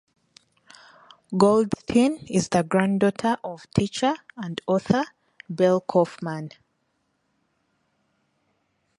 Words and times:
Goldstine 1.37 2.25
is 2.27 2.49
the 2.49 2.63
granddaughter 2.63 3.37
of 3.43 3.69
teacher 3.71 4.15
and 4.35 4.59
author 4.65 5.03
Bel 5.47 5.79
Kaufman. 5.79 6.53